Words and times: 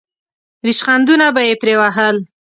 ریشخندونه 0.65 1.27
به 1.35 1.41
یې 1.47 1.53
پرې 1.61 1.75
وهل. 1.79 2.17